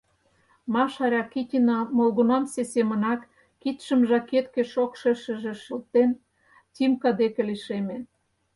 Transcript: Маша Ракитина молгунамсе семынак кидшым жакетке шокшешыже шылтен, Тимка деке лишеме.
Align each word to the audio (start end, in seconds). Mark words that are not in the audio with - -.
Маша 0.73 1.05
Ракитина 1.13 1.77
молгунамсе 1.97 2.63
семынак 2.73 3.21
кидшым 3.61 4.01
жакетке 4.09 4.61
шокшешыже 4.71 5.53
шылтен, 5.63 6.09
Тимка 6.73 7.09
деке 7.19 7.41
лишеме. 7.49 7.97